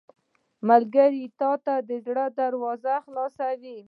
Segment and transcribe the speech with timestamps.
[0.69, 3.77] ملګری ته د زړه دروازه خلاصه وي